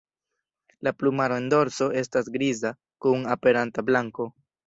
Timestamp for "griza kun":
2.37-3.29